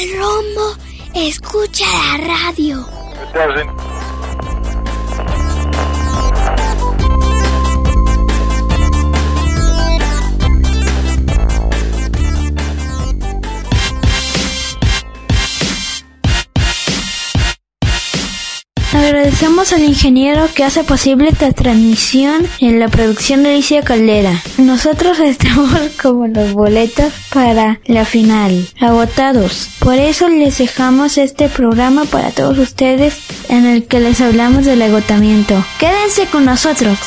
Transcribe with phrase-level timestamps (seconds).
[0.00, 0.76] El rombo
[1.14, 2.86] escucha la radio.
[19.00, 24.42] Agradecemos al ingeniero que hace posible esta transmisión en la producción de Alicia Caldera.
[24.58, 29.70] Nosotros estamos como los boletos para la final, agotados.
[29.78, 33.16] Por eso les dejamos este programa para todos ustedes
[33.48, 35.64] en el que les hablamos del agotamiento.
[35.78, 36.98] Quédense con nosotros.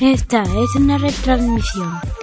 [0.00, 2.21] Esta es una retransmisión.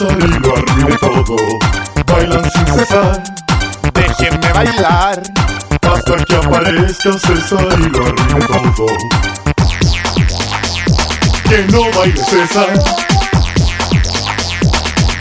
[0.00, 1.36] Y lo arruine todo.
[2.06, 3.22] Bailan sin cesar.
[3.92, 5.22] Déjenme bailar.
[5.82, 8.86] Hasta que aparezca César y lo arruine todo.
[11.48, 12.82] Que no baile César.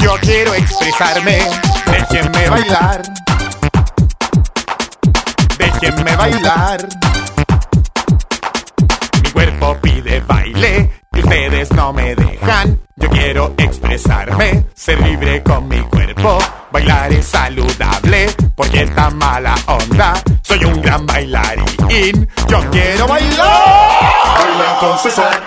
[0.02, 1.40] Yo quiero expresarme.
[1.86, 3.02] Déjenme bailar.
[5.58, 6.88] Déjenme bailar.
[9.24, 12.80] Mi cuerpo pide baile y ustedes no me dejan.
[13.00, 16.40] Yo quiero expresarme, ser libre con mi cuerpo.
[16.72, 20.14] Bailar es saludable porque está mala onda.
[20.42, 22.28] Soy un gran bailarín.
[22.48, 23.50] Yo quiero bailar.
[24.40, 25.40] Bailan con César,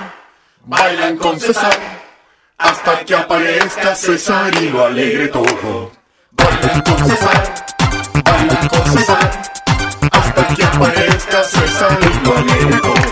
[0.65, 1.77] bailan con César.
[2.59, 5.91] Hasta que aparezca César y lo alegre todo.
[6.31, 7.55] Bailan con César,
[8.25, 9.43] bailan con César.
[10.13, 13.03] Hasta que aparezca César y lo alegre todo.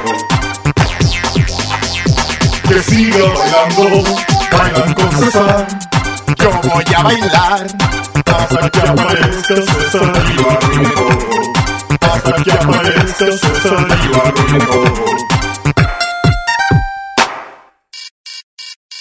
[2.69, 4.05] Que siga bailando,
[4.53, 5.90] bailan con César.
[6.41, 7.67] Yo voy a bailar.
[8.27, 9.55] Hasta que aparezca
[12.45, 13.27] que aparezca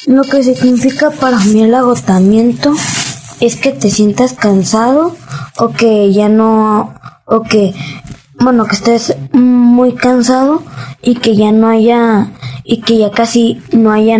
[0.07, 2.73] lo que significa para mí el agotamiento
[3.39, 5.15] es que te sientas cansado
[5.59, 7.73] o que ya no, o que,
[8.39, 10.63] bueno, que estés muy cansado
[11.01, 12.31] y que ya no haya,
[12.63, 14.17] y que ya casi no haya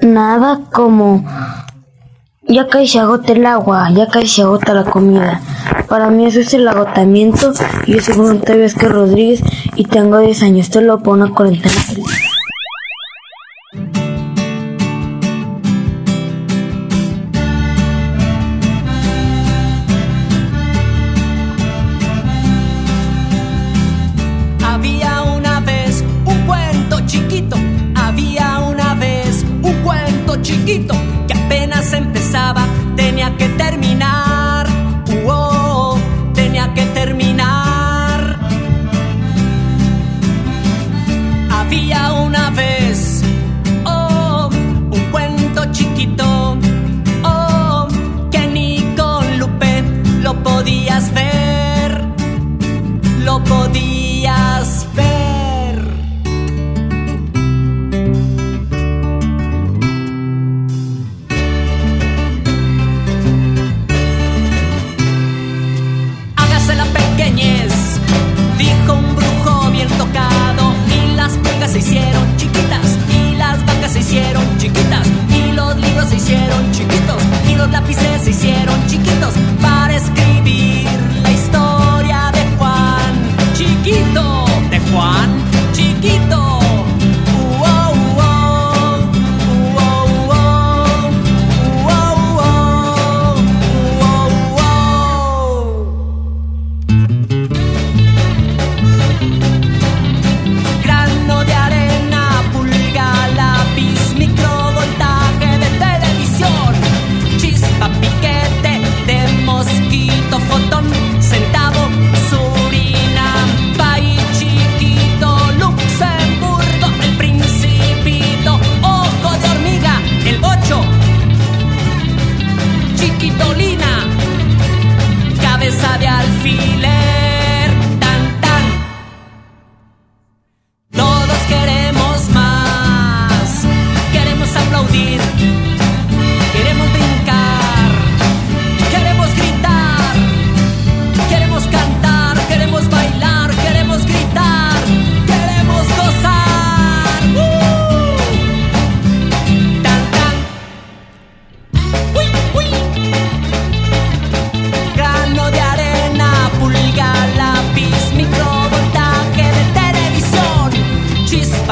[0.00, 1.24] nada como,
[2.46, 5.40] ya casi se agota el agua, ya casi se agota la comida.
[5.88, 7.52] Para mí eso es el agotamiento.
[7.86, 9.42] Yo soy Octavio Vázquez Rodríguez
[9.76, 10.66] y tengo 10 años.
[10.66, 11.74] Esto lo pongo una cuarentena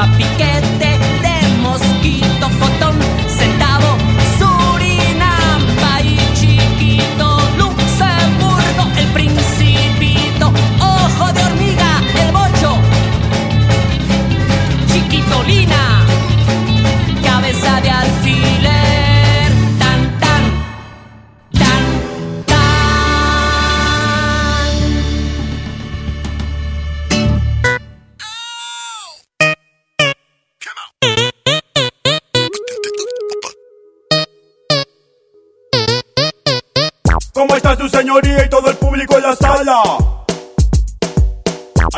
[0.03, 0.52] papi que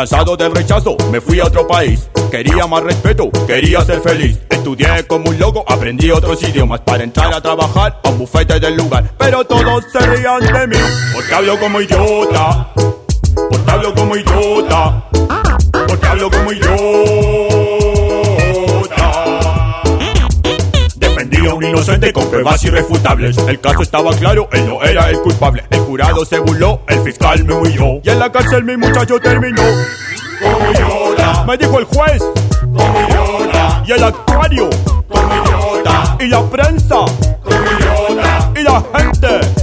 [0.00, 2.08] Cansado del rechazo, me fui a otro país.
[2.30, 4.38] Quería más respeto, quería ser feliz.
[4.48, 8.78] Estudié como un loco, aprendí otros idiomas para entrar a trabajar a un bufete del
[8.78, 9.10] lugar.
[9.18, 12.72] Pero todos se rían de mí, porque hablo como idiota.
[13.50, 15.04] Porque hablo como idiota.
[15.86, 17.99] Porque hablo como idiota.
[21.30, 23.38] Defendí a un inocente con pruebas irrefutables.
[23.38, 25.64] El caso estaba claro, él no era el culpable.
[25.70, 28.00] El jurado se burló, el fiscal me huyó.
[28.02, 29.62] Y en la cárcel mi muchacho terminó.
[30.42, 31.46] Como.
[31.46, 32.22] Me dijo el juez.
[32.60, 33.84] Como.
[33.86, 34.70] Y el actuario.
[35.08, 36.16] Como idiota.
[36.18, 36.96] Y la prensa.
[37.42, 38.52] Como idiota.
[38.56, 39.59] Y la gente.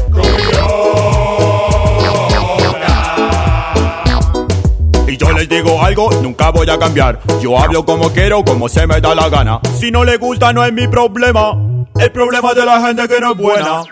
[5.82, 7.20] Algo, nunca voy a cambiar.
[7.42, 9.60] Yo hablo como quiero, como se me da la gana.
[9.80, 11.58] Si no le gusta, no es mi problema.
[12.00, 13.84] El problema de la gente que no es buena.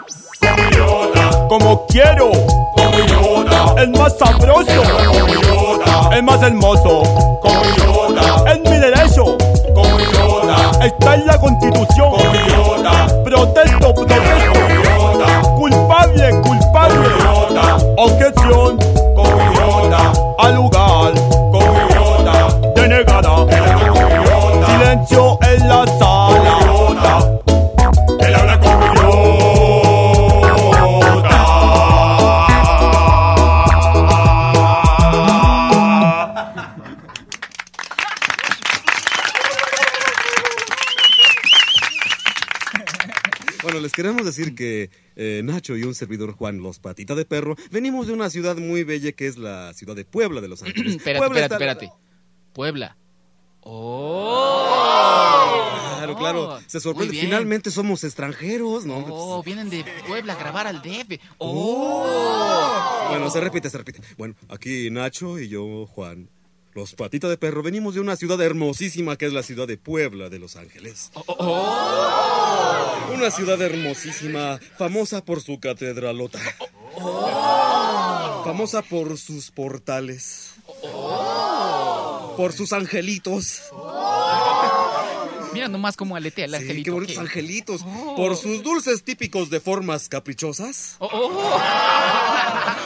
[1.49, 2.31] Como quiero.
[2.75, 3.81] Como idiota.
[3.81, 4.83] El más sabroso.
[5.49, 6.11] Como.
[6.11, 7.03] El más hermoso.
[7.41, 8.51] Como idiota.
[8.51, 9.37] Es mi derecho.
[9.73, 10.85] Como idiota.
[10.85, 12.11] Está en la constitución.
[12.11, 13.23] Como idiota.
[13.23, 14.54] Protesto, protesto.
[44.55, 48.57] Que eh, Nacho y un servidor Juan Los Patita de Perro venimos de una ciudad
[48.57, 50.95] muy bella que es la ciudad de Puebla de Los Ángeles.
[50.95, 52.05] espérate, Puebla espérate, espérate.
[52.53, 52.97] Puebla.
[53.67, 54.71] ¡Oh!
[55.97, 56.59] Claro, claro.
[56.67, 57.19] Se sorprende.
[57.19, 58.97] Finalmente somos extranjeros, ¿no?
[59.09, 61.19] Oh, vienen de Puebla a grabar al DF.
[61.39, 63.07] ¡Oh!
[63.09, 64.01] Bueno, se repite, se repite.
[64.17, 66.29] Bueno, aquí Nacho y yo, Juan.
[66.75, 70.27] Los Patita de Perro venimos de una ciudad hermosísima que es la ciudad de Puebla
[70.27, 71.09] de Los Ángeles.
[71.13, 76.37] Oh, Una ciudad hermosísima, famosa por su catedralota.
[76.97, 78.41] Oh.
[78.43, 80.51] Famosa por sus portales.
[82.35, 83.61] Por sus angelitos.
[85.55, 86.83] Mira nomás cómo aletea el Sí, angelito.
[86.85, 87.81] qué bonitos angelitos.
[87.85, 88.15] Oh.
[88.15, 90.95] Por sus dulces típicos de formas caprichosas.
[90.99, 91.59] Oh, oh.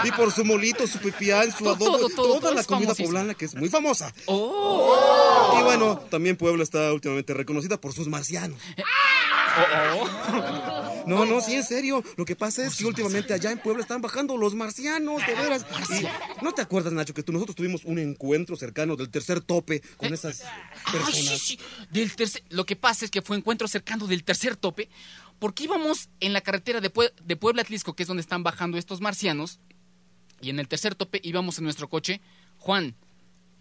[0.06, 3.08] Y por su molito, su pipián, su Todo, adobo, todo, todo, toda la comida famosísimo.
[3.10, 4.14] poblana que es muy famosa.
[4.28, 8.60] Y bueno, también Puebla está últimamente reconocida por sus marcianos.
[11.06, 12.04] No, no, sí, en serio.
[12.18, 15.66] Lo que pasa es que últimamente allá en Puebla están bajando los marcianos, de veras.
[15.90, 19.82] Y, ¿No te acuerdas, Nacho, que tú, nosotros tuvimos un encuentro cercano del tercer tope
[19.98, 20.42] con esas
[20.86, 21.16] Ay, personas?
[21.40, 21.60] sí, sí.
[21.90, 24.90] Del tercer, lo que pasa es que fue encuentro cercano del tercer tope,
[25.40, 28.78] porque íbamos en la carretera de, Pue- de Puebla Atlisco, que es donde están bajando
[28.78, 29.60] estos marcianos,
[30.42, 32.22] y en el tercer tope íbamos en nuestro coche,
[32.60, 32.94] Juan,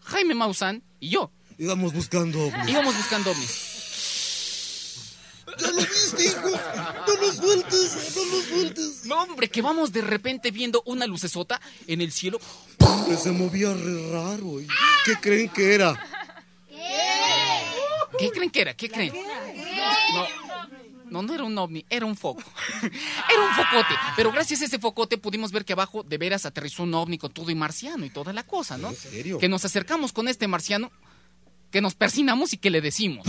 [0.01, 1.31] Jaime Maussan y yo.
[1.57, 2.69] Íbamos buscando ovnis.
[2.69, 3.68] Íbamos buscando ovnis.
[5.59, 6.51] ¡Ya lo viste, hijo!
[7.07, 8.17] ¡No lo sueltes!
[8.17, 9.05] ¡No lo sueltes!
[9.05, 12.39] No, hombre, que vamos de repente viendo una lucesota en el cielo.
[13.07, 14.61] Que se movía re raro.
[14.61, 14.69] ¿y
[15.05, 15.99] ¿Qué creen que era?
[18.19, 18.75] ¿Qué creen que era?
[18.75, 19.13] ¿Qué creen?
[20.13, 20.27] No,
[21.11, 22.43] no, no era un ovni, era un foco.
[22.83, 23.95] Era un focote.
[24.17, 27.33] Pero gracias a ese focote pudimos ver que abajo de veras aterrizó un ovni con
[27.33, 28.89] todo y marciano y toda la cosa, ¿no?
[28.89, 29.39] ¿En serio?
[29.39, 30.91] Que nos acercamos con este marciano,
[31.71, 33.27] que nos persinamos y que le decimos.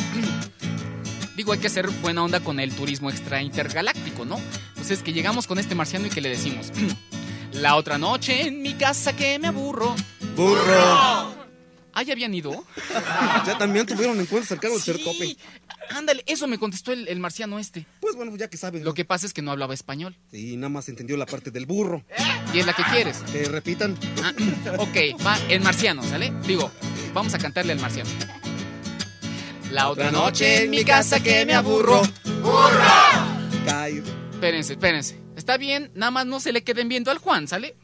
[1.40, 4.42] Digo, hay que hacer buena onda con el turismo extra intergaláctico, ¿no?
[4.72, 6.70] Entonces, que llegamos con este marciano y que le decimos.
[7.54, 9.96] La otra noche en mi casa que me aburro.
[10.36, 11.34] ¡Burro!
[11.94, 12.66] ¿Ah, ya habían ido?
[13.46, 15.02] Ya también tuvieron encuentros cercanos del Sí.
[15.06, 15.38] tercer tope.
[15.96, 17.86] Ándale, eso me contestó el, el marciano este.
[18.02, 18.84] Pues bueno, ya que sabes.
[18.84, 20.18] Lo que pasa es que no hablaba español.
[20.34, 22.04] Y nada más entendió la parte del burro.
[22.54, 23.20] Y es la que quieres.
[23.32, 23.98] Que repitan.
[24.26, 24.34] Ah,
[24.78, 26.34] ok, va el marciano, ¿sale?
[26.46, 26.70] Digo,
[27.14, 28.10] vamos a cantarle al marciano.
[29.72, 32.02] La otra noche en mi casa que me aburro.
[33.66, 34.04] Cae.
[34.32, 35.20] Espérense, espérense.
[35.36, 37.76] Está bien, nada más no se le queden viendo al Juan, ¿sale?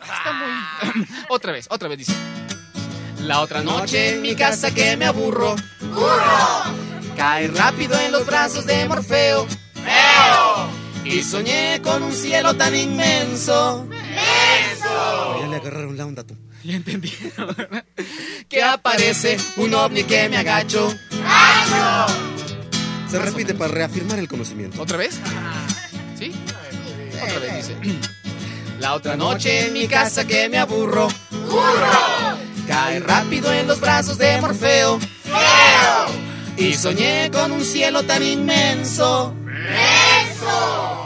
[0.00, 1.06] Está muy...
[1.28, 2.14] otra vez, otra vez dice.
[3.20, 5.54] La otra noche en mi casa que me aburro.
[7.16, 9.46] Cae rápido en los brazos de Morfeo.
[11.04, 13.86] Y soñé con un cielo tan inmenso.
[15.40, 16.36] Ya le agarraron la onda tú.
[16.66, 17.12] Ya entendí.
[18.48, 20.94] que aparece un ovni que me agacho.
[23.10, 24.80] Se repite para reafirmar el conocimiento.
[24.80, 25.20] ¿Otra vez?
[26.18, 26.32] ¿Sí?
[27.22, 27.76] Otra vez dice.
[28.80, 31.08] La otra noche en mi casa que me aburro.
[31.30, 32.38] ¡Burro!
[32.66, 34.98] Cae rápido en los brazos de Morfeo.
[34.98, 36.06] ¡Feo!
[36.56, 39.34] Y soñé con un cielo tan inmenso.
[39.44, 41.03] ¡Menso!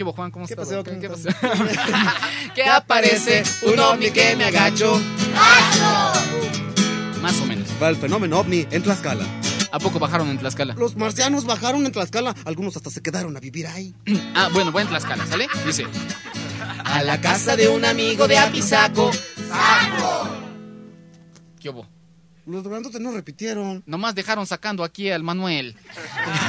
[0.00, 0.30] ¿Qué hubo, Juan?
[0.30, 0.66] ¿Cómo ¿Qué estás?
[0.66, 0.82] pasó?
[0.82, 1.28] ¿Qué, ¿Cómo pasó?
[2.54, 4.98] que aparece un ovni que me agacho.
[7.20, 7.68] Más o menos.
[7.82, 9.26] Va el fenómeno ovni en Tlaxcala.
[9.70, 10.72] ¿A poco bajaron en Tlaxcala?
[10.72, 12.34] Los marcianos bajaron en Tlaxcala.
[12.46, 13.94] Algunos hasta se quedaron a vivir ahí.
[14.34, 15.48] Ah, bueno, voy en Tlaxcala, ¿sale?
[15.66, 15.84] Dice.
[16.82, 19.10] A la casa de un amigo de Apizaco.
[19.12, 20.30] ¡Saco!
[21.60, 21.86] ¿Qué hubo?
[22.46, 23.82] Los grandotes no repitieron.
[23.84, 25.76] Nomás dejaron sacando aquí al Manuel.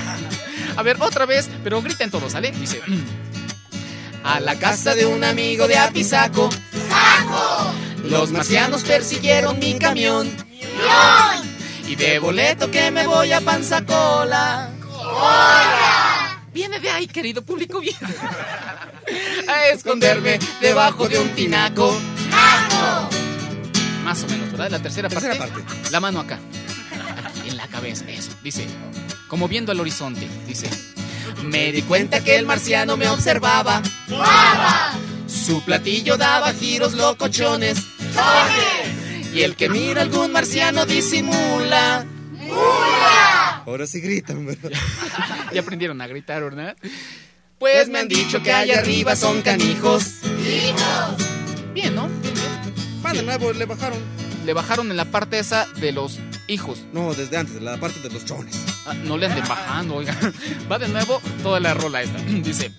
[0.78, 2.52] A ver, otra vez, pero griten todos, ¿sale?
[2.54, 2.80] Dice.
[4.24, 6.50] A la casa de un amigo de Apizaco.
[6.90, 7.72] ¡Saco!
[8.04, 10.30] Los marcianos persiguieron mi camión.
[11.88, 14.70] Y de boleto que me voy a Panzacola.
[14.82, 16.42] ¡Cola!
[16.54, 17.98] Viene de ahí, querido público, viene.
[19.48, 21.98] A esconderme debajo de un tinaco.
[24.04, 24.70] Más o menos, ¿verdad?
[24.70, 25.62] La tercera, Tercera parte.
[25.62, 25.92] parte.
[25.92, 26.40] La mano acá.
[27.26, 28.32] Aquí, en la cabeza, eso.
[28.44, 28.68] Dice,
[29.28, 30.70] como viendo al horizonte, dice.
[31.44, 33.82] Me di cuenta que el marciano me observaba.
[35.28, 37.78] Su platillo daba giros locochones.
[39.34, 42.06] Y el que mira algún marciano disimula.
[43.66, 44.72] Ahora sí gritan, ¿verdad?
[45.54, 46.76] Ya aprendieron a gritar, ¿verdad?
[47.60, 50.16] Pues me han dicho que allá arriba son canijos.
[51.74, 52.10] Bien, ¿no?
[53.06, 54.00] Va de nuevo, le bajaron.
[54.46, 56.80] Le bajaron en la parte esa de los hijos.
[56.94, 58.56] No, desde antes, de la parte de los chones.
[58.86, 60.18] Ah, no le anden bajando, oiga.
[60.72, 62.18] Va de nuevo toda la rola esta.
[62.22, 62.72] Dice,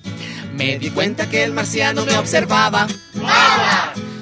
[0.55, 2.87] me di cuenta que el marciano me observaba.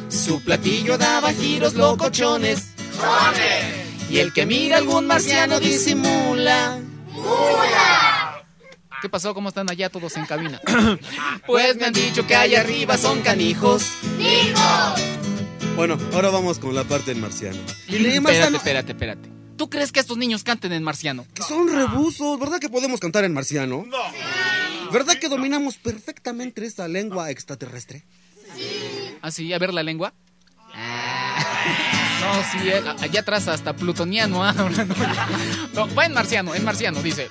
[0.09, 2.73] Su platillo daba giros locochones.
[4.11, 6.79] Y el que mira algún marciano disimula.
[9.01, 9.33] ¿Qué pasó?
[9.33, 10.61] ¿Cómo están allá todos en cabina?
[11.47, 13.85] pues me han dicho que allá arriba son canijos.
[15.81, 17.57] Bueno, ahora vamos con la parte del marciano.
[17.89, 19.31] Y Espérate, espérate, espérate.
[19.57, 21.25] ¿Tú crees que estos niños canten en marciano?
[21.33, 23.87] que son rebusos, ¿verdad que podemos cantar en marciano?
[23.87, 23.97] No.
[24.93, 28.05] ¿Verdad que dominamos perfectamente esta lengua extraterrestre?
[29.23, 29.51] ¿Ah, sí?
[29.55, 30.13] A ver la lengua.
[32.21, 34.45] No, sí, eh, allá atrás hasta plutoniano.
[34.45, 34.53] ah,
[35.73, 35.95] no.
[35.95, 37.31] Va en marciano, en marciano, dice.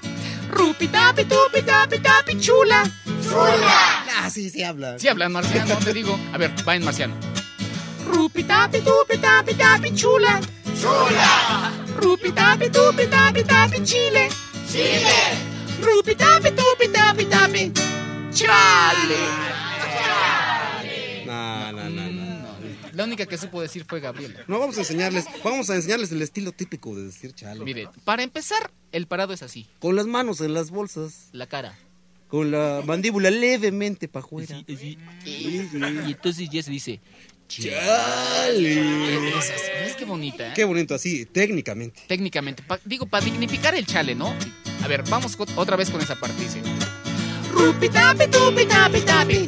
[0.49, 2.83] Rupi tapi tupi tapi tapi chula.
[4.17, 4.97] Ah, sí, sí habla.
[4.97, 6.19] Sí hablan marciano, te digo.
[6.33, 7.13] A ver, va en marciano.
[8.09, 10.39] Rupi tapi tupi tapi tapi chula.
[10.79, 11.71] Chula.
[12.01, 14.29] Rupi tapi tupi tapi tapi chile.
[14.67, 15.19] Chile.
[15.81, 17.63] Rupi tapi tupi tapi tapi.
[18.33, 19.23] Chale.
[21.25, 22.29] No, no, no, no.
[22.93, 24.39] La única que supo decir fue Gabriela.
[24.47, 27.63] No, vamos a enseñarles, vamos a enseñarles el estilo típico de decir chale.
[27.63, 29.67] Mire, para empezar, el parado es así.
[29.79, 31.77] Con las manos en las bolsas, La cara.
[32.27, 34.63] con la mandíbula levemente para afuera.
[34.67, 34.97] Y,
[36.11, 36.99] entonces ya se dice.
[37.49, 39.29] Chale.
[39.37, 39.63] Es así.
[39.83, 40.47] ¿Ves qué bonita?
[40.49, 40.51] eh?
[40.55, 41.99] Qué bonito así, técnicamente.
[42.07, 42.61] Técnicamente.
[42.63, 44.35] pa- digo, para dignificar el chale, ¿no?
[44.83, 46.41] A ver, vamos otra vez con esa parte.
[46.41, 46.61] Dice.
[47.51, 49.47] Rupi tapi tupi tapi tapi.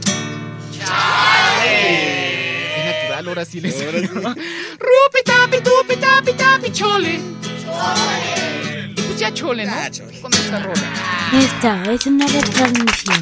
[0.78, 2.72] Chale.
[2.76, 4.08] Qué natural, ahora sí les Ahora sí.
[4.08, 7.20] Rupi tapi tupi tapi tapi chole.
[7.64, 8.94] Chole.
[8.98, 9.72] Y pues ya chole, ¿no?
[9.72, 10.20] Ya, chole.
[10.20, 11.30] Con esta rola.
[11.40, 13.22] Esta es una retransmisión.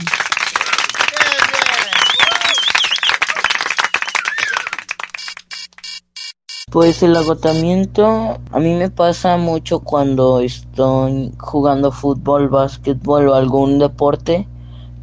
[6.71, 13.79] Pues el agotamiento a mí me pasa mucho cuando estoy jugando fútbol, básquetbol o algún
[13.79, 14.47] deporte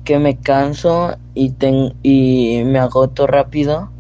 [0.05, 3.90] que me canso y, ten- y me agoto rápido.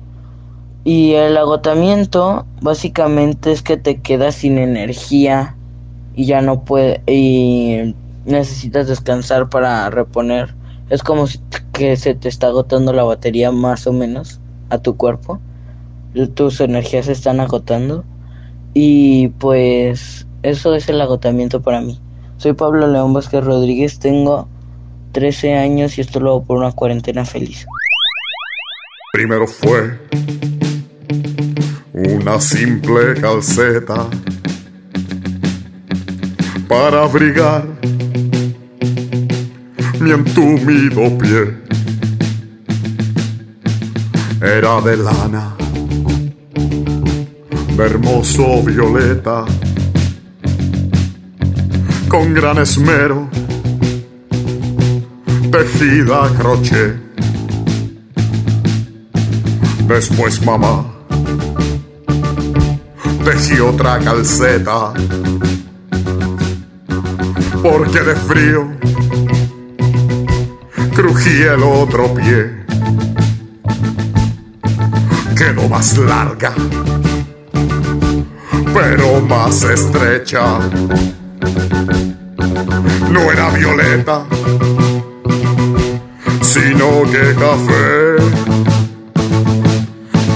[0.84, 5.56] Y el agotamiento básicamente es que te quedas sin energía
[6.14, 10.54] y ya no puedes y necesitas descansar para reponer.
[10.88, 11.40] Es como si
[11.72, 15.40] que se te está agotando la batería más o menos a tu cuerpo
[16.34, 18.04] tus energías se están agotando
[18.72, 22.00] y pues eso es el agotamiento para mí.
[22.38, 24.48] Soy Pablo León Vázquez Rodríguez, tengo
[25.12, 27.66] 13 años y esto lo hago por una cuarentena feliz.
[29.12, 29.98] Primero fue
[31.94, 34.06] una simple calceta
[36.68, 37.64] para abrigar
[40.00, 41.66] mi entumido pie.
[44.42, 45.56] Era de lana,
[47.84, 49.44] hermoso violeta,
[52.08, 53.28] con gran esmero,
[55.50, 56.96] tejida a crochet.
[59.86, 60.96] Después mamá
[63.26, 64.92] tejí otra calceta.
[67.60, 68.68] Porque de frío
[70.94, 72.64] crují el otro pie.
[75.36, 76.52] Quedó más larga,
[78.76, 80.58] pero más estrecha.
[83.10, 84.26] No era violeta,
[86.42, 88.16] sino que café.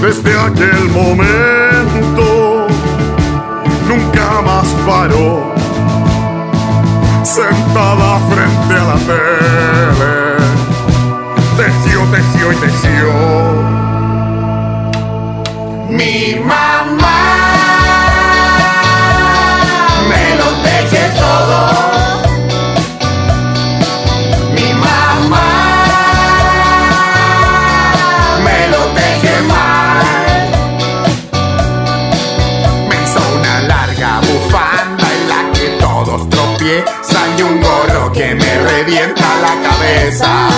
[0.01, 2.67] Desde aquel momento
[3.87, 5.53] nunca más paró,
[7.23, 10.15] sentada frente a la tele,
[11.57, 13.11] tejió, tejió y tejió.
[15.89, 16.80] Mi mamá
[38.91, 40.49] revienta la cabeza.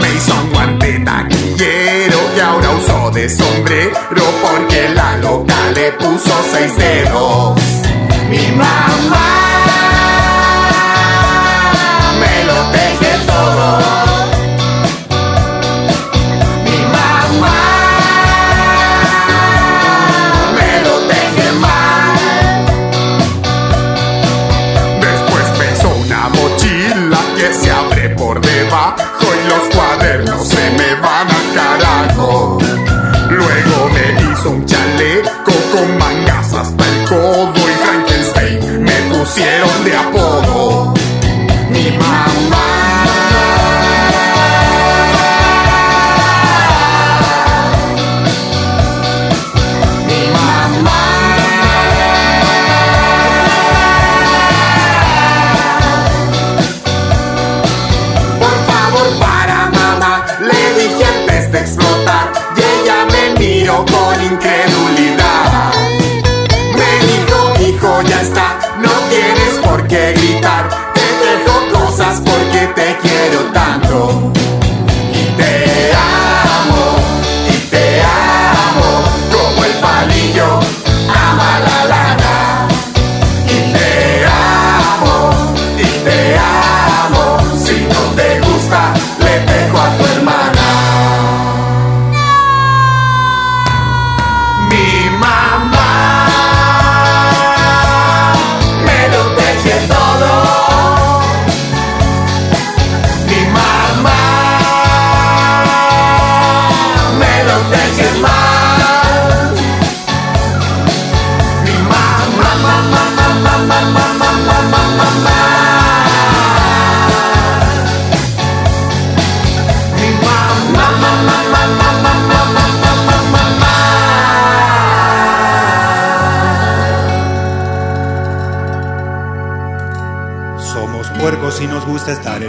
[0.00, 6.34] Me hizo un guante taquillero que ahora uso de sombrero porque la loca le puso
[6.52, 7.58] seis dedos.
[8.28, 9.73] Mi mamá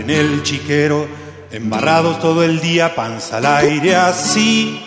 [0.05, 1.07] en el chiquero,
[1.51, 4.79] embarrados todo el día, panza al aire así.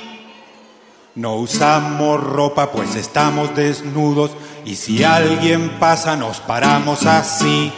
[1.16, 4.31] No usamos ropa pues estamos desnudos
[4.64, 7.72] y si alguien pasa nos paramos así.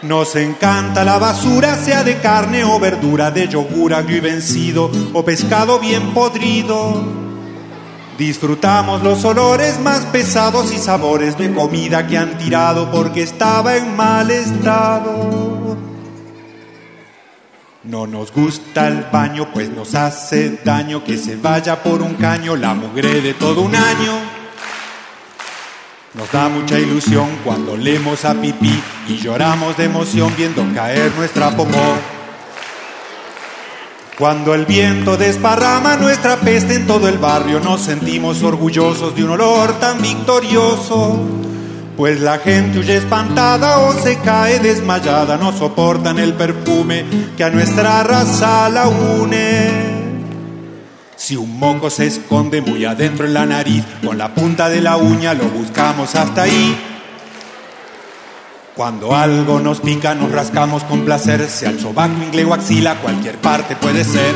[0.00, 5.22] Nos encanta la basura, sea de carne o verdura, de yogur agrio y vencido o
[5.22, 7.31] pescado bien podrido.
[8.18, 13.96] Disfrutamos los olores más pesados y sabores de comida que han tirado porque estaba en
[13.96, 15.76] mal estado.
[17.84, 22.54] No nos gusta el baño, pues nos hace daño que se vaya por un caño
[22.54, 24.12] la mugre de todo un año.
[26.14, 31.50] Nos da mucha ilusión cuando leemos a pipí y lloramos de emoción viendo caer nuestra
[31.56, 31.96] popó.
[34.22, 39.30] Cuando el viento desparrama nuestra peste en todo el barrio, nos sentimos orgullosos de un
[39.30, 41.18] olor tan victorioso.
[41.96, 47.04] Pues la gente huye espantada o se cae desmayada, no soportan el perfume
[47.36, 49.70] que a nuestra raza la une.
[51.16, 54.98] Si un moco se esconde muy adentro en la nariz, con la punta de la
[54.98, 56.91] uña lo buscamos hasta ahí.
[58.76, 63.36] Cuando algo nos pica, nos rascamos con placer, sea el sobaco, ingle o axila, cualquier
[63.36, 64.34] parte puede ser.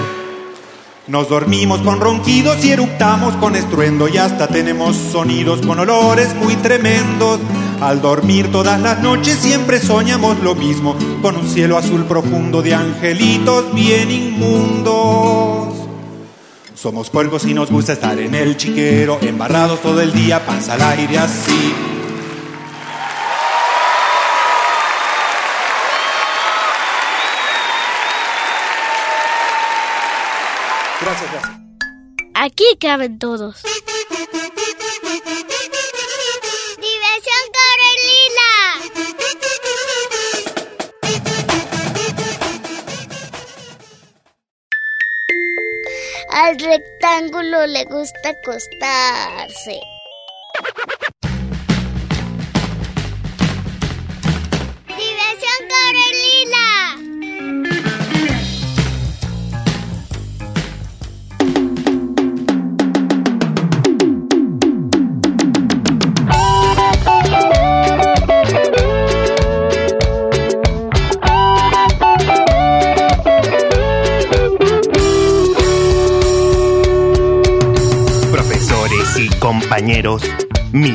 [1.07, 6.55] Nos dormimos con ronquidos y eructamos con estruendo y hasta tenemos sonidos con olores muy
[6.57, 7.41] tremendos.
[7.81, 12.75] Al dormir todas las noches siempre soñamos lo mismo, con un cielo azul profundo de
[12.75, 15.77] angelitos bien inmundos.
[16.75, 20.83] Somos puercos y nos gusta estar en el chiquero, embarrados todo el día, panza al
[20.83, 21.96] aire así.
[32.59, 33.63] Aquí caben todos.
[36.79, 38.51] ¡Diversión Carolina!
[46.31, 49.96] Al rectángulo le gusta acostarse.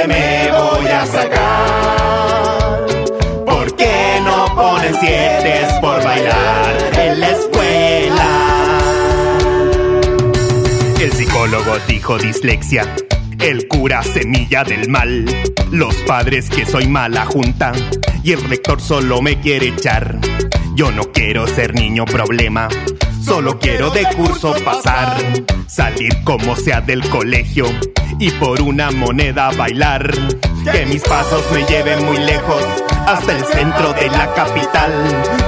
[0.00, 2.86] 7 me voy a sacar.
[3.44, 8.78] ¿Por qué no ponen 7 por bailar en la escuela?
[11.00, 12.94] El psicólogo dijo dislexia.
[13.40, 15.26] El cura semilla del mal.
[15.70, 17.72] Los padres que soy mala junta.
[18.22, 20.18] Y el rector solo me quiere echar.
[20.74, 22.68] Yo no quiero ser niño problema.
[23.30, 25.16] Solo quiero de curso pasar.
[25.68, 27.64] Salir como sea del colegio.
[28.18, 30.10] Y por una moneda bailar.
[30.72, 32.64] Que mis pasos me lleven muy lejos.
[33.06, 34.92] Hasta el centro de la capital.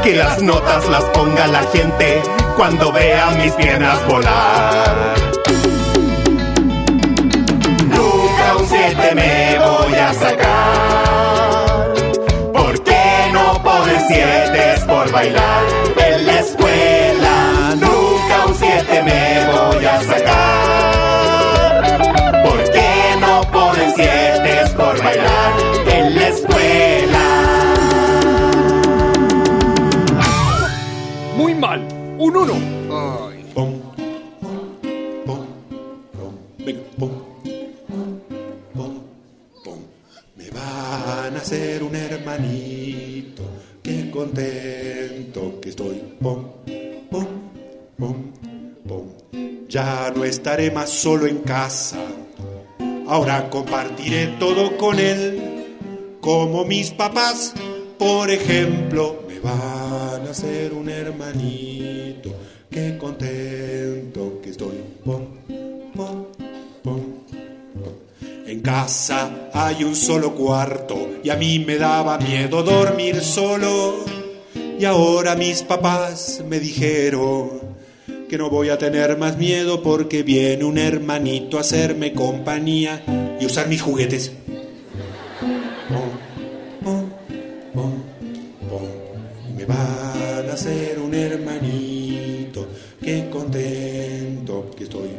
[0.05, 2.23] Que las notas las ponga la gente.
[2.57, 5.14] Cuando vea mis piernas volar.
[7.88, 11.95] Nunca un 7 me voy a sacar.
[12.53, 15.82] ¿Por qué no ponen 7 por bailar
[20.04, 21.82] sacar.
[22.44, 25.52] ¿Por qué no ponen 7 por bailar
[25.86, 27.24] en la escuela?
[31.36, 31.86] Muy mal.
[32.18, 32.82] Un uno.
[50.52, 51.96] Estaré más solo en casa.
[53.08, 55.64] Ahora compartiré todo con él.
[56.20, 57.54] Como mis papás,
[57.98, 62.34] por ejemplo, me van a hacer un hermanito.
[62.70, 64.74] Qué contento que estoy.
[65.02, 66.26] Pum.
[68.46, 74.04] En casa hay un solo cuarto y a mí me daba miedo dormir solo.
[74.78, 77.62] Y ahora mis papás me dijeron
[78.33, 83.03] que no voy a tener más miedo porque viene un hermanito a hacerme compañía
[83.38, 84.33] y usar mis juguetes.
[89.55, 92.68] Me van a hacer un hermanito,
[93.03, 95.11] qué contento que estoy.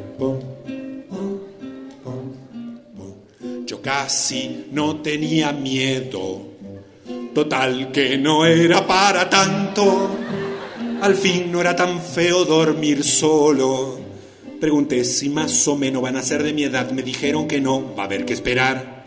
[3.68, 6.48] Yo casi no tenía miedo,
[7.36, 10.23] total que no era para tanto.
[11.04, 14.00] Al fin no era tan feo dormir solo.
[14.62, 17.94] Pregunté si más o menos van a ser de mi edad, me dijeron que no,
[17.94, 19.04] va a haber que esperar.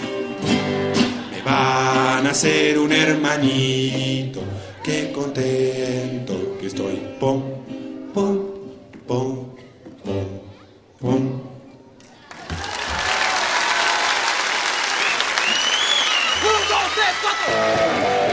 [1.30, 4.42] Me van a hacer un hermanito,
[4.84, 7.00] qué contento que estoy.
[7.18, 7.42] Pum,
[8.12, 8.42] pum,
[9.06, 9.46] pum,
[10.04, 10.20] pum.
[11.00, 11.40] Un,
[16.68, 18.25] dos, tres, cuatro.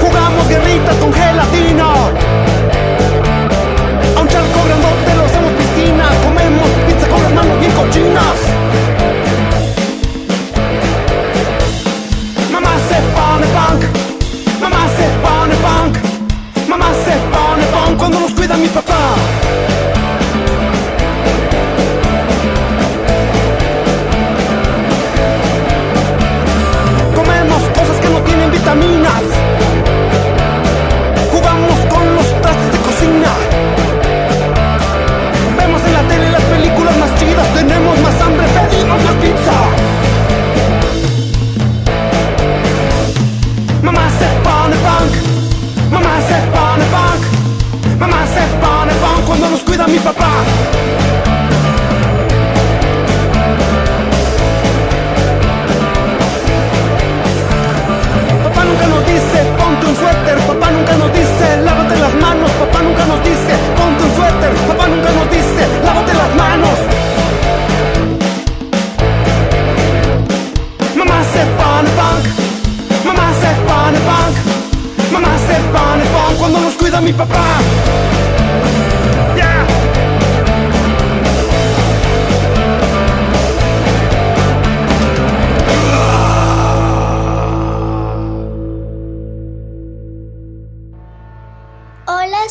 [0.00, 1.92] Jugamos guerritas con gelatina.
[4.16, 6.08] A un charco grandote lo hacemos piscina.
[6.24, 8.38] Comemos pizza con las manos bien cochinas.
[12.52, 13.82] Mamá se pone punk.
[14.60, 16.68] Mamá se pone punk.
[16.68, 19.14] Mamá se pone punk cuando nos cuida mi papá.
[31.32, 33.32] Jugamos con los trastes de cocina.
[35.58, 37.48] Vemos en la tele las películas más chidas.
[37.54, 39.56] Tenemos más hambre, pedimos más pizza.
[43.82, 45.12] Mamá se pone punk.
[45.90, 47.98] Mamá se pone punk.
[47.98, 49.98] Mamá se pone punk cuando nos cuida mi.
[49.98, 50.30] Papá
[59.80, 64.04] ponte un suéter, papá nunca nos dice lávate las manos, papá nunca nos dice ponte
[64.04, 66.78] un suéter, papá nunca nos dice lávate las manos.
[70.96, 72.24] Mamá se pone punk,
[73.06, 77.44] mamá se pone punk, mamá se pone punk cuando nos cuida mi papá.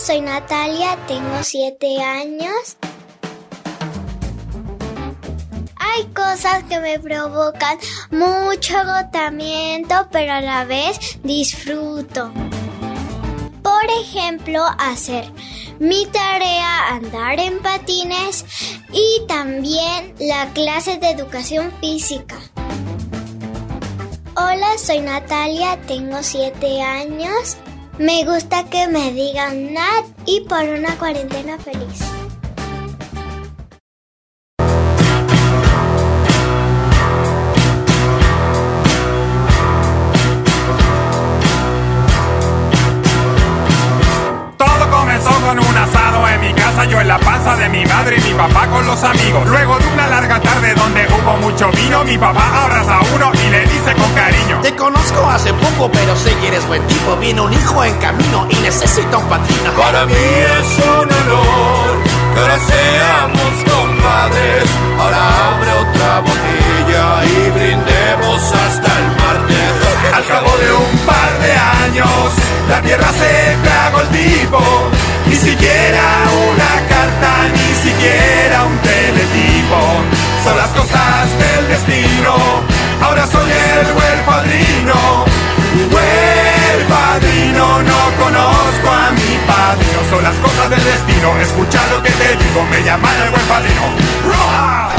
[0.09, 2.77] Soy Natalia, tengo 7 años.
[5.75, 7.77] Hay cosas que me provocan
[8.09, 12.31] mucho agotamiento, pero a la vez disfruto.
[13.61, 15.31] Por ejemplo, hacer
[15.77, 18.45] mi tarea, andar en patines
[18.91, 22.37] y también la clase de educación física.
[24.35, 27.57] Hola, soy Natalia, tengo 7 años.
[27.99, 31.99] Me gusta que me digan Nat y por una cuarentena feliz.
[44.57, 48.15] Todo comenzó con un asado en mi casa, yo en la panza de mi madre
[48.17, 48.58] y mi papá
[48.99, 49.47] con los amigos.
[49.47, 53.49] Luego de una larga tarde donde hubo mucho vino, mi papá abraza a uno y
[53.49, 54.59] le dice con cariño.
[54.61, 57.15] Te conozco hace poco, pero sé que eres buen tipo.
[57.17, 59.71] Viene un hijo en camino y necesita un padrino.
[59.77, 64.69] Para mí es un honor que ahora seamos compadres.
[64.99, 70.13] Ahora abre otra botella y brindemos hasta el martes.
[70.13, 72.33] Al cabo de un par de años,
[72.69, 74.59] la tierra se tragó el tipo.
[75.25, 76.03] Ni siquiera
[76.51, 79.79] una carta, ni siquiera un teletipo.
[80.43, 82.35] Son las cosas del destino.
[83.01, 85.25] Ahora soy el buen padrino.
[85.91, 89.99] Buen padrino, no conozco a mi padrino.
[90.09, 91.37] Son las cosas del destino.
[91.41, 94.98] Escucha lo que te digo, me llaman el buen padrino.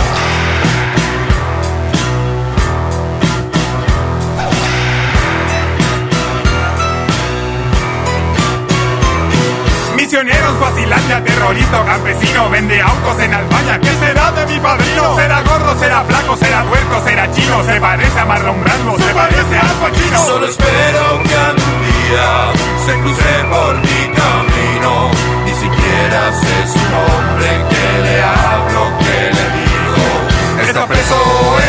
[10.22, 15.16] Misioneros, fascilantes, terrorista o campesino Vende autos en Albania, ¿qué será de mi padrino?
[15.16, 17.64] ¿Será gordo, será flaco, será tuerto, será chino?
[17.64, 20.18] ¿Se parece a Marlon Brando, se parece a Pacino?
[20.18, 22.52] Solo espero que algún día
[22.84, 25.10] se cruce por mi camino.
[25.46, 30.68] Ni siquiera sé su nombre, que le hablo, que le digo.
[30.68, 31.16] Está preso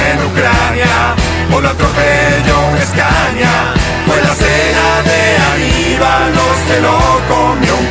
[0.03, 1.15] en Ucrania,
[1.49, 3.75] por lo atropelló un Escaña.
[4.05, 5.21] Fue la cena de
[5.53, 6.99] Aníbal, no se lo
[7.33, 7.85] comió un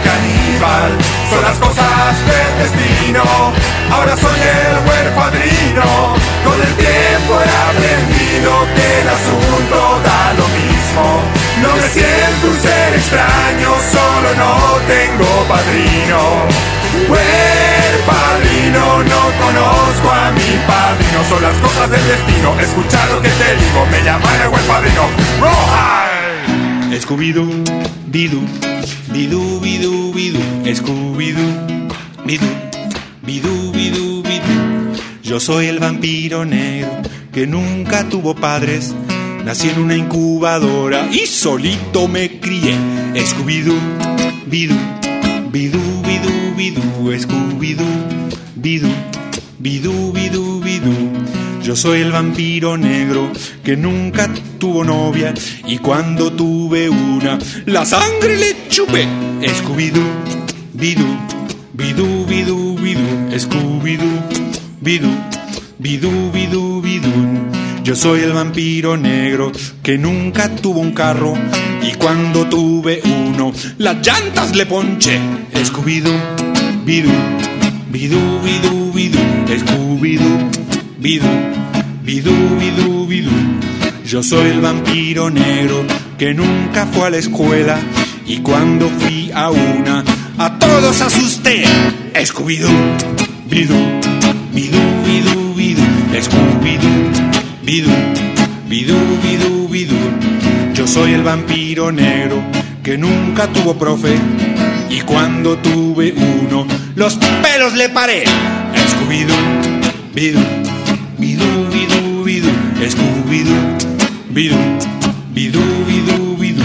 [0.60, 3.22] Son las cosas del destino,
[3.90, 6.12] ahora soy el buen padrino.
[6.44, 11.22] Con el tiempo he aprendido que el asunto da lo mismo.
[11.62, 16.44] No me siento un ser extraño, solo no tengo padrino.
[17.08, 21.24] Buen padrino, no conozco a mi padrino.
[21.30, 22.54] Son las cosas del destino.
[22.60, 25.08] Escucha lo que te digo, me llaman el buen padrino.
[25.40, 26.00] ¡Roja!
[27.00, 27.64] Scooby-Doo,
[28.08, 28.42] Bidú,
[29.08, 31.88] Bidú, Bidú, Bidú, Scooby-Doo,
[32.24, 32.46] Bidú,
[33.22, 34.92] Bidú, Bidú, Bidú.
[35.22, 36.90] Yo soy el vampiro negro
[37.32, 38.94] que nunca tuvo padres.
[39.44, 42.74] Nací en una incubadora y solito me crié.
[43.14, 43.78] Scooby-Doo,
[44.46, 44.74] Bidú,
[45.50, 46.82] Bidú, Bidú, Bidú,
[47.18, 47.86] Scooby-Doo,
[48.56, 48.88] Bidú,
[49.58, 51.19] Bidú, Bidú, Bidú.
[51.62, 53.30] Yo soy el vampiro negro
[53.62, 55.34] que nunca tuvo novia
[55.66, 59.06] y cuando tuve una, la sangre le chupé.
[59.42, 60.02] Scooby-Doo,
[60.72, 61.06] Bidú,
[61.74, 64.22] Bidú, Bidú, Bidú, Scooby-Doo,
[64.80, 65.10] Bidú,
[65.78, 67.10] Bidú, Bidú, Bidú.
[67.84, 69.52] Yo soy el vampiro negro
[69.82, 71.34] que nunca tuvo un carro
[71.82, 75.20] y cuando tuve uno, las llantas le ponché.
[75.54, 77.10] Scooby-Doo, Bidú,
[77.90, 80.69] Bidú, Bidú, Bidú, Scooby-Doo,
[81.00, 81.24] Bidú,
[82.04, 83.30] Bidú, Bidú, Bidú.
[84.04, 85.82] Yo soy el vampiro negro
[86.18, 87.78] que nunca fue a la escuela
[88.26, 90.04] y cuando fui a una,
[90.36, 91.64] a todos asusté.
[92.14, 92.68] Scooby-Doo,
[93.48, 93.74] bidú,
[94.52, 95.82] bidú, bidú, bidú,
[96.12, 97.32] Scooby-Doo,
[97.62, 97.90] bidú,
[98.68, 99.96] bidú, bidú, bidú.
[100.74, 102.42] Yo soy el vampiro negro
[102.82, 104.18] que nunca tuvo profe
[104.90, 108.24] y cuando tuve uno los pelos le paré.
[108.26, 109.34] Scooby-Doo,
[110.12, 110.59] bidú, bidú, bidú, bidú,
[113.30, 114.56] Scooby-Doo, bidú,
[115.32, 116.64] bidú, bidú, bidú.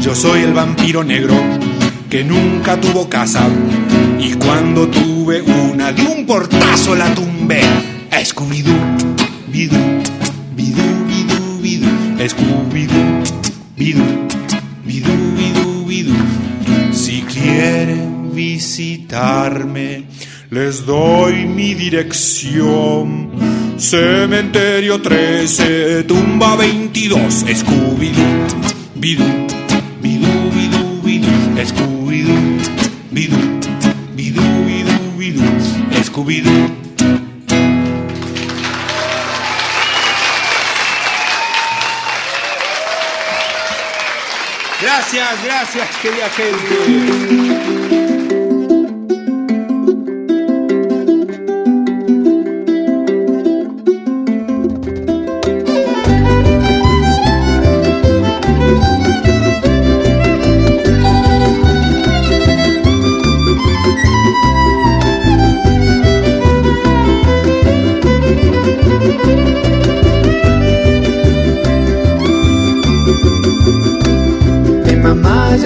[0.00, 1.34] Yo soy el vampiro negro
[2.08, 3.48] que nunca tuvo casa
[4.20, 7.62] y cuando tuve una de un portazo la tumbé.
[8.12, 8.72] Scooby-Doo,
[9.50, 9.76] bidú,
[10.54, 11.88] bidú, bidú, bidú,
[12.18, 13.24] Scooby-Doo,
[13.76, 14.04] bidú,
[14.86, 16.14] bidú, bidú, bidú.
[16.92, 20.04] Si quieren visitarme,
[20.50, 23.59] les doy mi dirección.
[23.80, 27.16] Cementerio 13, tumba 22,
[27.54, 28.22] Scooby-Doo,
[28.94, 29.24] bidú,
[30.02, 31.28] bidú, bidú, bidú,
[31.64, 32.36] Scooby-Doo,
[33.10, 33.38] bidú,
[34.14, 35.42] bidú, bidú, bidú,
[36.04, 36.68] Scooby-Doo.
[44.82, 47.99] Gracias, gracias, querida gente.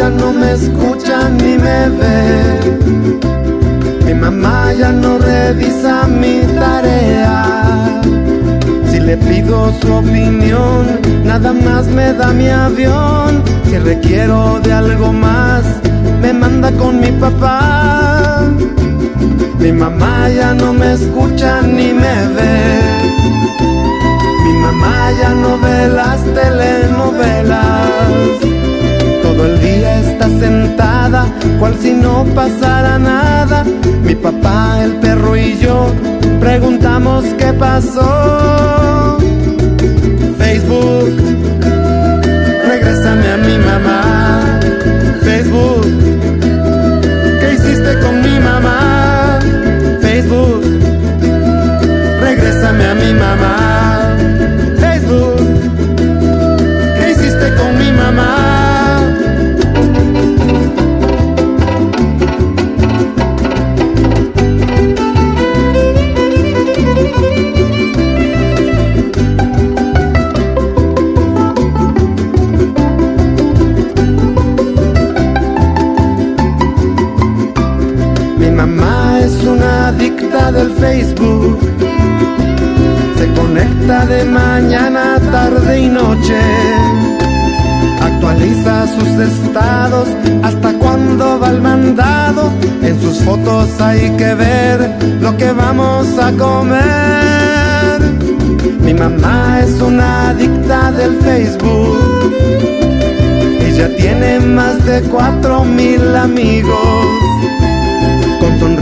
[0.05, 2.17] Ya no me escucha ni me ve.
[4.05, 7.33] Mi mamá ya no revisa mi tarea.
[8.91, 10.83] Si le pido su opinión,
[11.25, 13.43] nada más me da mi avión.
[13.65, 15.65] Si requiero de algo más,
[16.21, 18.43] me manda con mi papá.
[19.59, 22.57] Mi mamá ya no me escucha ni me ve.
[24.45, 28.54] Mi mamá ya no ve las telenovelas.
[30.45, 31.23] Sentada,
[31.59, 33.65] cual si no pasara nada.
[34.07, 35.77] Mi papá, el perro y yo
[36.41, 39.19] preguntamos qué pasó.
[40.43, 41.13] Facebook,
[42.71, 44.01] regrésame a mi mamá.
[45.29, 45.87] Facebook,
[47.41, 49.39] ¿qué hiciste con mi mamá?
[50.07, 50.63] Facebook,
[52.27, 53.55] regrésame a mi mamá.
[80.73, 81.59] Facebook.
[83.19, 86.41] Se conecta de mañana, tarde y noche.
[88.01, 90.09] Actualiza sus estados
[90.43, 92.51] hasta cuando va el mandado.
[92.83, 94.91] En sus fotos hay que ver
[95.21, 96.85] lo que vamos a comer.
[98.81, 102.33] Mi mamá es una adicta del Facebook.
[103.61, 107.25] Ella tiene más de cuatro mil amigos.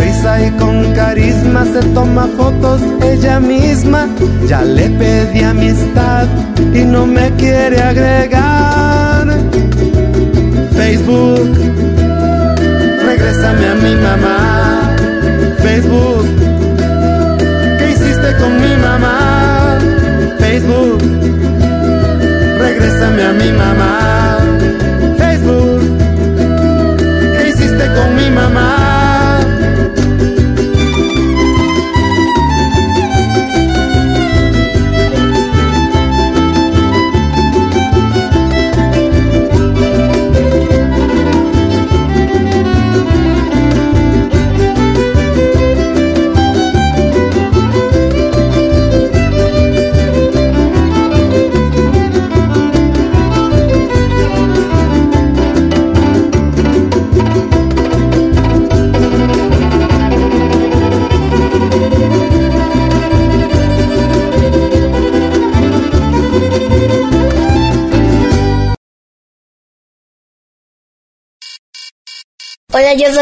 [0.03, 4.09] Sonrisa y con carisma se toma fotos ella misma.
[4.49, 6.27] Ya le pedí amistad
[6.75, 9.29] y no me quiere agregar.
[10.73, 11.57] Facebook,
[13.07, 14.97] regrésame a mi mamá.
[15.59, 16.27] Facebook,
[17.79, 19.79] ¿qué hiciste con mi mamá?
[20.39, 21.01] Facebook,
[22.59, 24.39] regrésame a mi mamá.
[25.19, 25.81] Facebook,
[27.39, 28.92] ¿qué hiciste con mi mamá?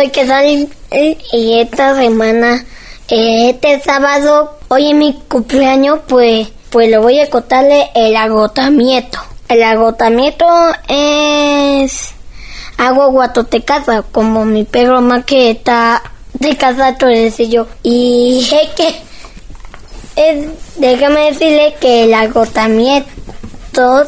[0.01, 0.73] Soy Quesalín
[1.31, 2.65] y esta semana,
[3.07, 9.19] este sábado, hoy es mi cumpleaños, pues, pues le voy a contarle el agotamiento.
[9.47, 10.47] El agotamiento
[10.89, 12.13] es
[12.79, 17.67] hago guatote casa, como mi perro más que está de casa, entonces yo.
[17.83, 18.95] Y es que,
[20.77, 24.07] déjame decirle que el agotamiento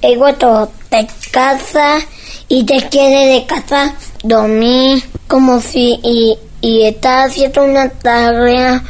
[0.00, 1.98] es guatote casa
[2.48, 8.82] y te quiere de casa dormir como si y, y está haciendo una tarea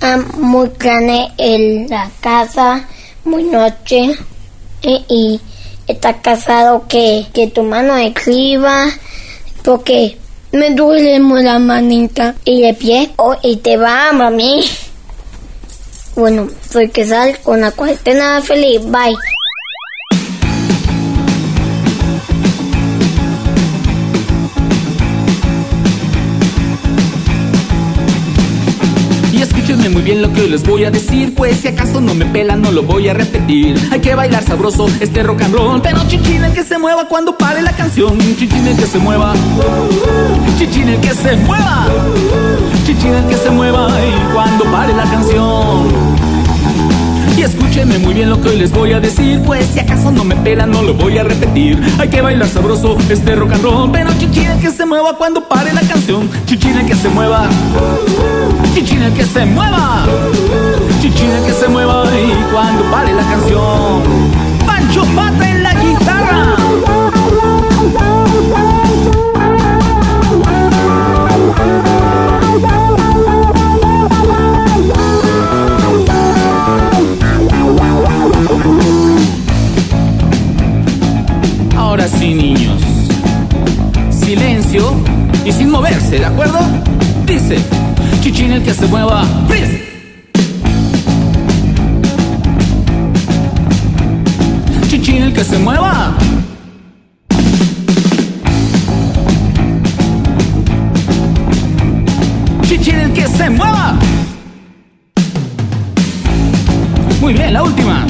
[0.00, 2.88] ah, muy grande en la casa,
[3.24, 4.16] muy noche
[4.82, 5.40] y, y
[5.86, 8.86] está casado que, que tu mano escriba
[9.62, 10.16] porque
[10.52, 12.34] me duele muy la manita.
[12.44, 13.10] Y el pie
[13.42, 14.64] y te va mami.
[16.16, 19.14] Bueno soy que sal con la cuarentena feliz bye
[30.10, 32.72] bien lo que hoy les voy a decir Pues si acaso no me pelan no
[32.72, 33.78] lo voy a repetir.
[33.92, 37.38] Hay que bailar sabroso este rock and roll Pero chichín el que se mueva cuando
[37.38, 38.18] pare la canción.
[38.18, 39.34] Chichín el que se mueva
[40.58, 41.86] Chichín el que se mueva.
[42.86, 46.29] Chichín el que se mueva y cuando pare la canción
[47.40, 49.40] y escúchenme muy bien lo que hoy les voy a decir.
[49.46, 51.80] Pues si acaso no me pelan no lo voy a repetir.
[51.98, 53.90] Hay que bailar sabroso este rock and roll.
[53.90, 57.48] Pero chichín el que se mueva cuando pare la canción Chichín el que se mueva
[58.74, 60.06] Chichín el que se mueva
[61.00, 64.02] Chichín el que se mueva y cuando pare la canción
[64.66, 66.56] Pancho Pata en la guitarra
[82.10, 82.80] Ahora sí, niños.
[84.10, 84.92] Silencio
[85.44, 86.58] y sin moverse, ¿de acuerdo?
[87.26, 87.58] Dice,
[88.20, 89.24] chichín el que se mueva.
[89.46, 89.82] ¡Freeze!
[94.88, 96.14] Chichín el que se mueva.
[102.62, 103.98] Chichín el que se mueva.
[107.20, 108.06] Muy bien, la última.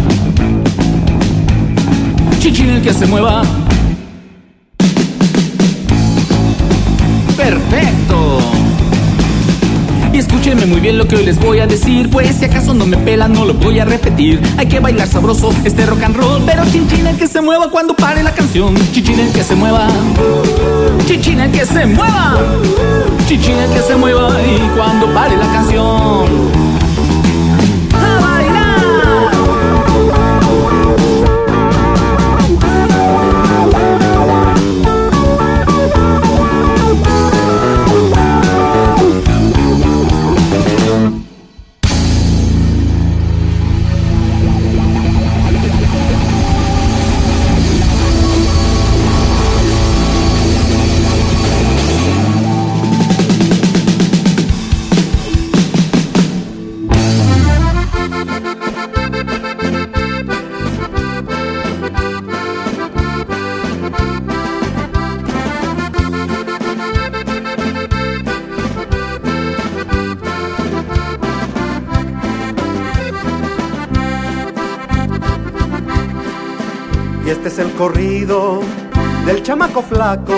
[2.41, 3.43] Chichín el que se mueva.
[7.51, 8.39] Perfecto.
[10.13, 12.85] Y escúchenme muy bien lo que hoy les voy a decir Pues si acaso no
[12.85, 14.41] me pelan no lo voy a repetir.
[14.57, 17.97] Hay que bailar sabroso este rock and roll Pero chinchín el que se mueva cuando
[17.97, 18.77] pare la canción.
[18.93, 19.89] Chichín el que se mueva.
[21.07, 22.39] Chichín el que se mueva.
[23.27, 26.70] Chichín el que se mueva y cuando pare la canción
[79.51, 80.37] chamaco flaco.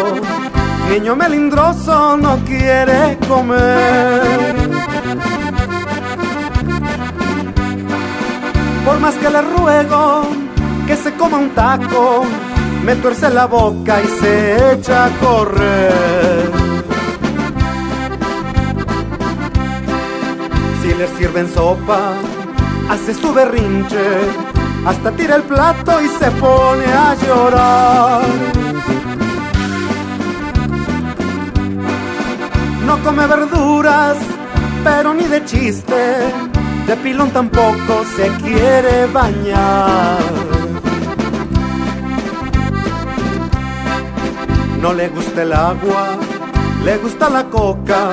[0.89, 4.55] Niño melindroso no quiere comer.
[8.87, 10.23] Por más que le ruego
[10.87, 12.25] que se coma un taco,
[12.87, 16.51] me tuerce la boca y se echa a correr.
[20.81, 22.15] Si le sirven sopa,
[22.89, 24.07] hace su berrinche,
[24.87, 28.62] hasta tira el plato y se pone a llorar.
[32.93, 34.19] No come verduras,
[34.85, 36.03] pero ni de chiste,
[36.87, 40.19] de pilón tampoco se quiere bañar.
[44.83, 46.19] No le gusta el agua,
[46.85, 48.11] le gusta la coca,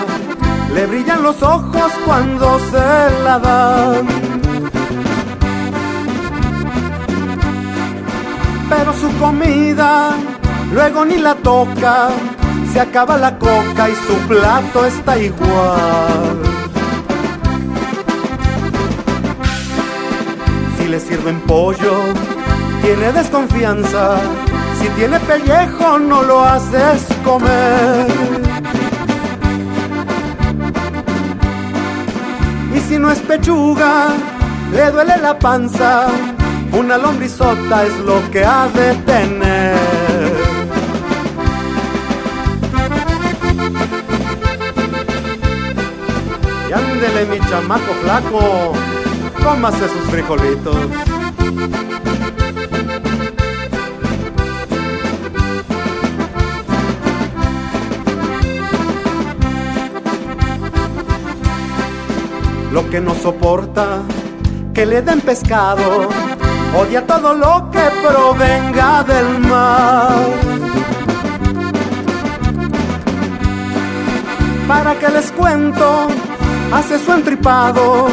[0.73, 4.07] le brillan los ojos cuando se la dan.
[8.69, 10.11] Pero su comida
[10.71, 12.11] luego ni la toca,
[12.79, 16.39] acaba la coca y su plato está igual.
[20.77, 21.95] Si le sirven pollo,
[22.81, 24.17] tiene desconfianza.
[24.79, 28.07] Si tiene pellejo, no lo haces comer.
[32.73, 34.07] Y si no es pechuga,
[34.71, 36.07] le duele la panza.
[36.71, 40.08] Una lombrizota es lo que ha de tener.
[47.27, 48.71] Mi chamaco flaco,
[49.43, 50.75] cómase sus frijolitos.
[62.71, 64.01] Lo que no soporta,
[64.73, 66.07] que le den pescado,
[66.73, 70.25] odia todo lo que provenga del mar.
[74.69, 76.07] ¿Para que les cuento?
[76.71, 78.09] Hace su entripado,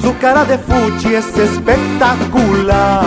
[0.00, 3.04] su cara de fuchi es espectacular.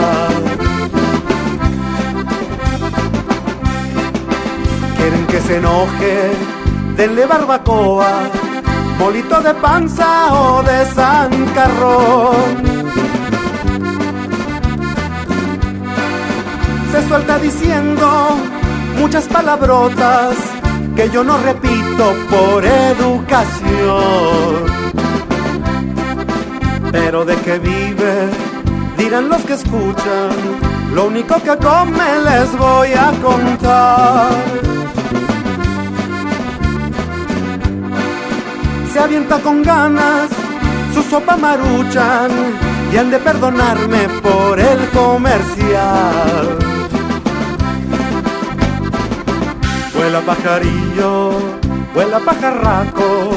[4.97, 6.31] Quieren que se enoje,
[6.97, 8.23] denle barbacoa,
[8.99, 12.71] bolito de panza o de zancarrón.
[16.91, 18.37] Se suelta diciendo
[18.99, 20.35] muchas palabrotas
[20.97, 21.37] que yo no
[22.29, 23.91] por educación.
[26.91, 28.29] Pero de que vive,
[28.97, 30.31] dirán los que escuchan,
[30.93, 34.31] lo único que come les voy a contar.
[38.91, 40.29] Se avienta con ganas
[40.93, 42.29] su sopa maruchan
[42.91, 46.57] y han de perdonarme por el comercial.
[49.95, 51.60] Vuela pajarillo,
[51.93, 53.31] vuela pajarraco,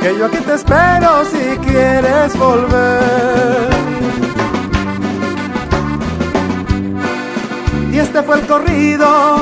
[0.00, 3.70] que yo aquí te espero si quieres volver.
[7.92, 9.38] Y este fue el corrido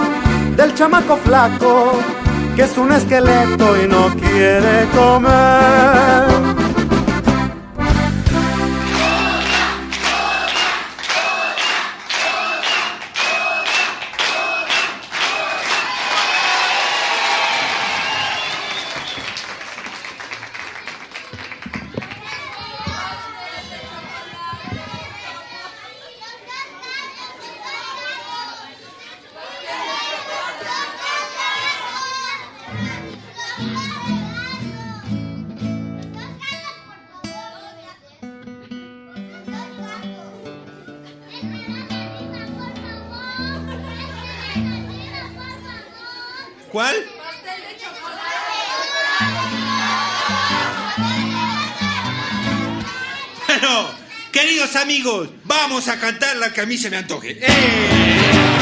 [0.57, 1.93] del chamaco flaco,
[2.55, 6.34] que es un esqueleto y no quiere comer.
[46.75, 46.97] ¿Cuál?
[53.47, 53.91] Bueno,
[54.33, 57.39] queridos amigos, vamos a cantar la que a mí se me antoje.
[57.41, 58.54] ¡Eh!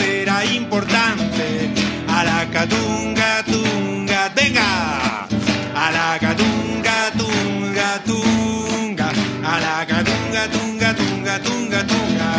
[0.00, 1.70] Era importante.
[2.08, 5.26] A la catunga, tunga, venga.
[5.74, 9.08] A la catunga, tunga, tunga.
[9.52, 12.30] A la catunga, tunga, tunga, tunga, tunga.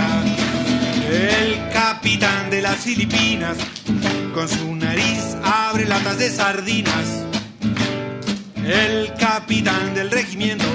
[1.10, 3.58] El capitán de las Filipinas
[4.34, 7.08] con su nariz abre latas de sardinas.
[8.66, 10.66] El capitán del regimiento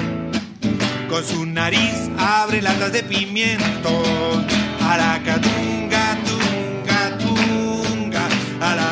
[1.09, 3.91] con su nariz abre latas de pimiento.
[4.89, 5.90] A la catunga,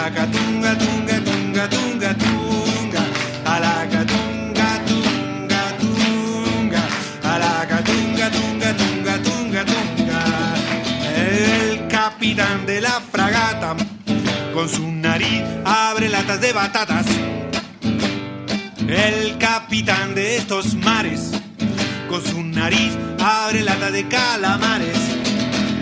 [0.09, 3.03] A la catunga, tunga, tunga, tunga, tunga.
[3.45, 6.81] A la catunga, tunga, tunga.
[7.23, 10.19] A la catunga, tunga, tunga, tunga, tunga.
[11.15, 13.75] El capitán de la fragata
[14.51, 17.05] con su nariz abre latas de batatas.
[18.87, 21.33] El capitán de estos mares
[22.09, 24.97] con su nariz abre lata de calamares.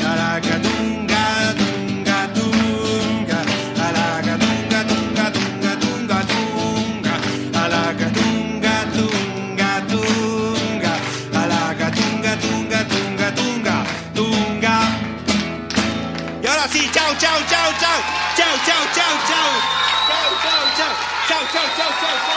[0.05, 1.66] A la catunga, tunga,
[16.91, 17.87] 叫叫叫叫
[18.35, 19.33] 叫叫叫叫
[21.27, 22.36] 叫叫叫叫。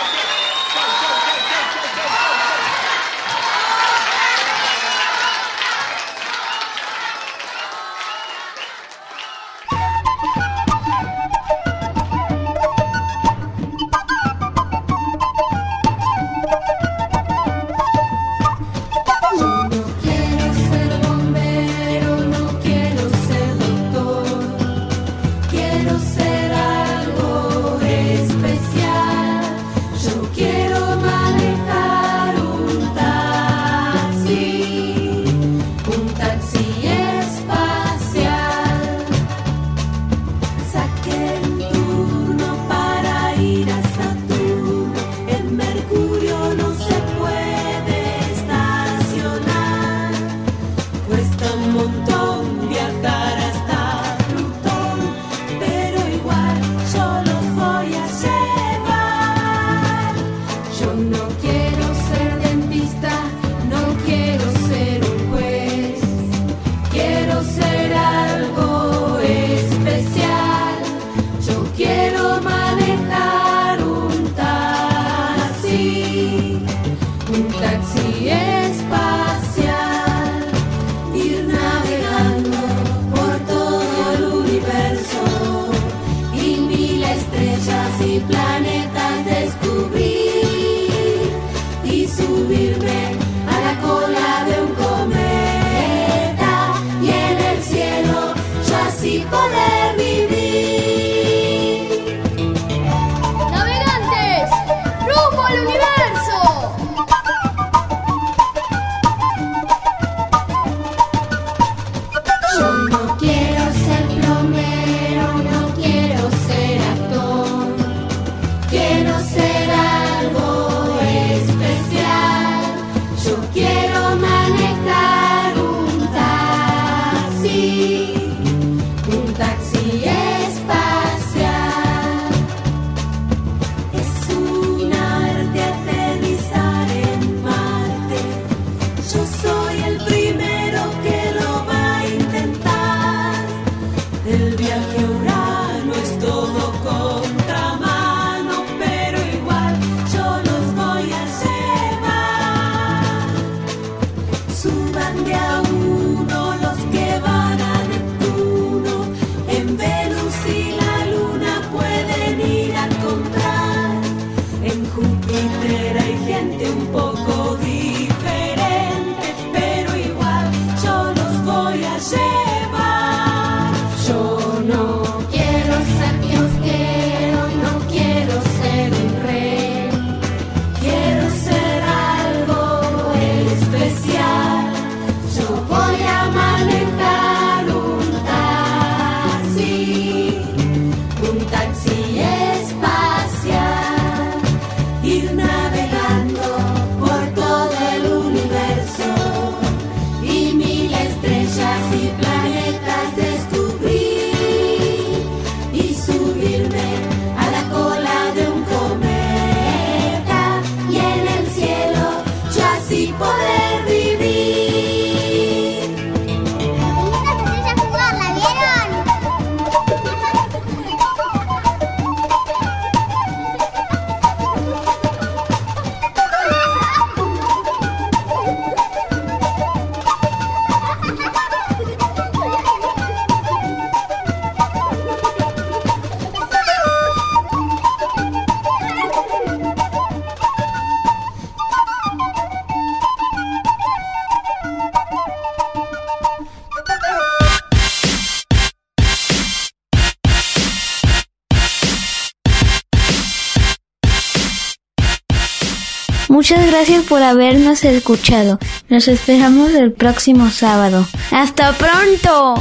[256.51, 258.59] Muchas gracias por habernos escuchado.
[258.89, 261.07] Nos esperamos el próximo sábado.
[261.31, 262.61] ¡Hasta pronto!